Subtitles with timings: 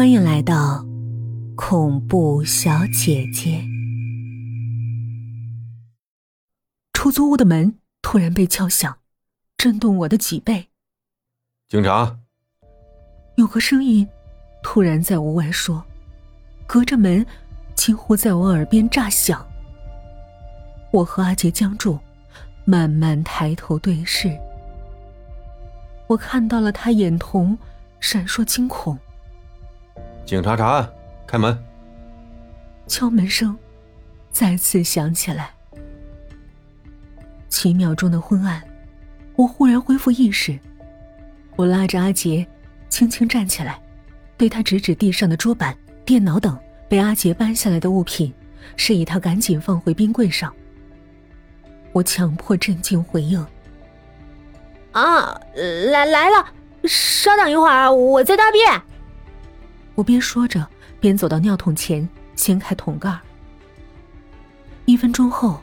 [0.00, 0.82] 欢迎来到
[1.54, 3.62] 恐怖小姐姐。
[6.94, 8.96] 出租屋的门突然被敲响，
[9.58, 10.68] 震动我的脊背。
[11.68, 12.18] 警察，
[13.36, 14.08] 有个声音
[14.62, 15.84] 突然在屋外说，
[16.66, 17.26] 隔着门
[17.74, 19.46] 几乎在我耳边炸响。
[20.94, 21.98] 我和阿杰僵住，
[22.64, 24.34] 慢慢抬头对视。
[26.06, 27.58] 我看到了他眼瞳
[28.00, 28.98] 闪烁惊恐。
[30.30, 30.88] 警察查案，
[31.26, 31.58] 开门。
[32.86, 33.58] 敲门声
[34.30, 35.50] 再次响起来。
[37.48, 38.62] 几秒钟的昏暗，
[39.34, 40.56] 我忽然恢复意识。
[41.56, 42.46] 我拉着阿杰，
[42.88, 43.82] 轻轻站起来，
[44.36, 46.56] 对他指指地上的桌板、电脑等
[46.88, 48.32] 被阿杰搬下来的物品，
[48.76, 50.54] 示意他赶紧放回冰柜上。
[51.90, 53.44] 我强迫镇静回应
[54.94, 55.40] ：“啊，
[55.90, 56.46] 来来了，
[56.84, 58.80] 稍等一会儿，我在大便。”
[60.00, 60.66] 我边说着，
[60.98, 63.14] 边走到尿桶前，掀开桶盖。
[64.86, 65.60] 一分钟后，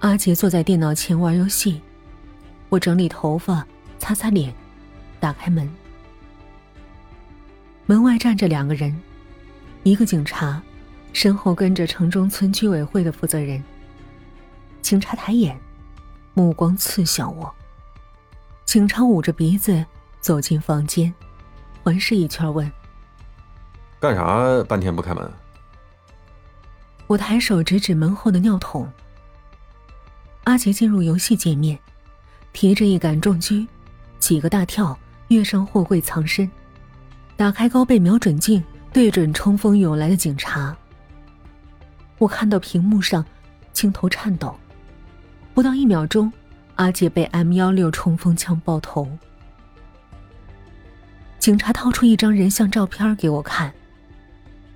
[0.00, 1.80] 阿杰坐在电脑前玩游戏，
[2.68, 3.66] 我整理头发，
[3.98, 4.52] 擦擦脸，
[5.18, 5.66] 打开门。
[7.86, 8.94] 门外站着两个人，
[9.84, 10.60] 一个警察，
[11.14, 13.64] 身后跟着城中村居委会的负责人。
[14.82, 15.58] 警察抬眼，
[16.34, 17.50] 目光刺向我。
[18.66, 19.82] 警察捂着鼻子
[20.20, 21.10] 走进房间，
[21.82, 22.70] 环视一圈，问。
[24.00, 25.30] 干啥半天不开门？
[27.06, 28.90] 我抬手指指门后的尿桶。
[30.44, 31.78] 阿杰进入游戏界面，
[32.54, 33.66] 提着一杆重狙，
[34.18, 36.50] 几个大跳跃上货柜藏身，
[37.36, 40.74] 打开高倍瞄准镜对准冲锋涌来的警察。
[42.16, 43.22] 我看到屏幕上
[43.74, 44.58] 镜头颤抖，
[45.52, 46.32] 不到一秒钟，
[46.76, 49.06] 阿杰被 M 幺六冲锋枪爆头。
[51.38, 53.70] 警察掏出一张人像照片给我看。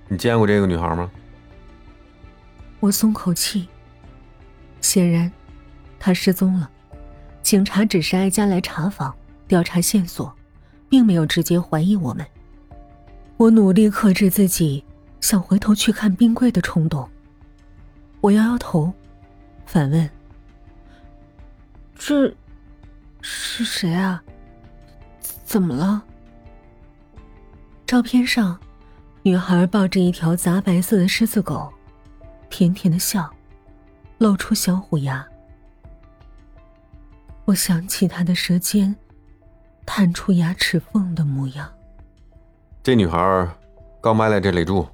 [0.09, 1.11] 你见过这个女孩吗？
[2.81, 3.69] 我松口气。
[4.81, 5.33] 显然，
[5.99, 6.71] 她失踪了。
[7.43, 9.15] 警察只是挨家来查访，
[9.49, 10.33] 调查线索，
[10.89, 12.25] 并没有直接怀疑我们。
[13.37, 14.85] 我努力克制自己
[15.21, 17.09] 想回头去看冰柜的冲动。
[18.21, 18.93] 我摇摇头，
[19.67, 20.09] 反问
[21.97, 22.33] ：“这
[23.21, 24.23] 是谁啊？
[25.45, 26.03] 怎么了？”
[27.87, 28.59] 照片上。
[29.27, 31.73] 女孩抱着一条杂白色的狮子狗，
[32.51, 33.27] 甜甜的笑，
[34.19, 35.27] 露出小虎牙。
[37.47, 38.95] 我想起她的舌尖
[39.87, 41.73] 探出牙齿缝的模样。
[42.83, 43.49] 这女孩
[44.03, 44.87] 刚搬来这里住，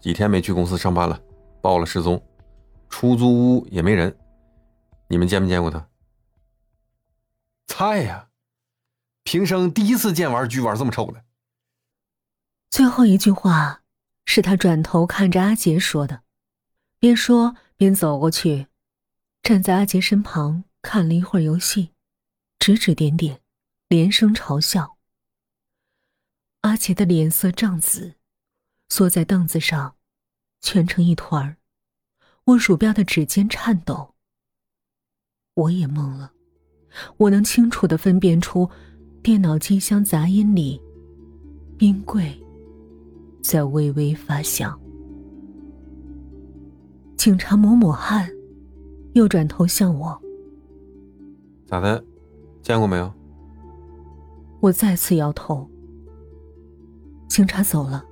[0.00, 1.20] 几天没去公司上班了，
[1.60, 2.20] 报了失踪，
[2.88, 4.12] 出租屋也没人。
[5.06, 5.86] 你们见没见过她？
[7.68, 8.26] 菜呀，
[9.22, 11.22] 平生第一次见玩具玩这么臭的。
[12.76, 13.82] 最后一句话
[14.26, 16.20] 是他转头看着阿杰说的，
[16.98, 18.66] 边说边走过去，
[19.42, 21.92] 站在阿杰身旁看了一会儿游戏，
[22.58, 23.40] 指指点点，
[23.88, 24.98] 连声嘲笑。
[26.60, 28.16] 阿杰的脸色涨紫，
[28.90, 29.96] 缩在凳子上，
[30.60, 31.56] 蜷成一团儿，
[32.44, 34.14] 握鼠标的指尖颤抖。
[35.54, 36.34] 我也懵了，
[37.16, 38.70] 我能清楚的分辨出
[39.22, 40.78] 电脑机箱杂音里，
[41.78, 42.38] 冰柜。
[43.46, 44.76] 在微微发响。
[47.16, 48.28] 警察抹抹汗，
[49.12, 50.20] 又转头向我
[51.64, 52.02] ：“咋的？
[52.60, 53.12] 见过没有？”
[54.58, 55.64] 我再次摇头。
[57.28, 58.04] 警察走了，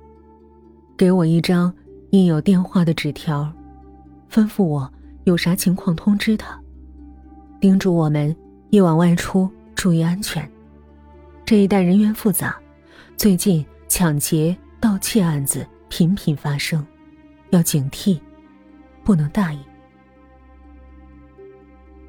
[0.95, 1.73] 给我一张
[2.11, 3.51] 印有电话的纸条，
[4.31, 4.89] 吩咐我
[5.25, 6.57] 有啥情况通知他，
[7.59, 8.33] 叮嘱我们
[8.69, 10.49] 夜晚外出注意安全。
[11.43, 12.55] 这一带人员复杂，
[13.17, 14.55] 最近抢劫。
[14.79, 16.85] 盗窃案子频频发生，
[17.49, 18.19] 要警惕，
[19.03, 19.59] 不能大意。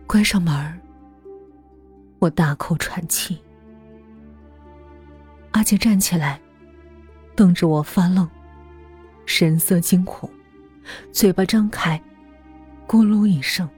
[0.07, 0.81] 关上门
[2.19, 3.39] 我大口喘气。
[5.53, 6.41] 阿杰站起来，
[7.35, 8.29] 瞪着我发愣，
[9.25, 10.31] 神色惊恐，
[11.13, 12.01] 嘴巴张开，
[12.87, 13.69] 咕噜一声，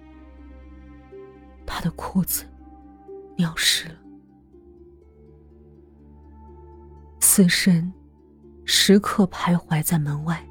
[1.65, 2.45] 他的裤子
[3.37, 3.95] 尿湿了，
[7.21, 7.93] 死神。
[8.71, 10.47] 时刻徘徊在门外。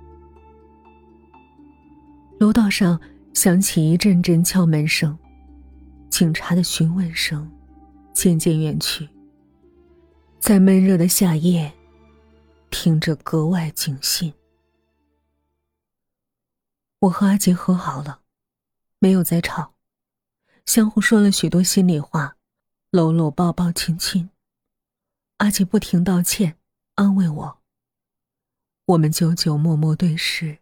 [2.39, 2.99] 楼道上
[3.35, 5.15] 响起一阵阵敲门声，
[6.09, 7.49] 警察的询问声
[8.13, 9.07] 渐渐远去。
[10.39, 11.71] 在闷热的夏夜，
[12.71, 14.33] 听着格外警醒。
[17.01, 18.21] 我和阿杰和好了，
[18.97, 19.75] 没有再吵，
[20.65, 22.35] 相互说了许多心里话，
[22.89, 24.31] 搂搂抱抱亲亲。
[25.37, 26.57] 阿杰不停道歉，
[26.95, 27.56] 安慰我。
[28.87, 30.59] 我们久久默默对视，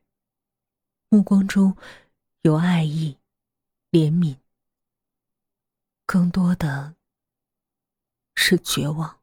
[1.10, 1.77] 目光中
[2.42, 3.19] 有爱意、
[3.92, 4.38] 怜悯，
[6.07, 6.95] 更多的
[8.33, 9.19] 是绝望。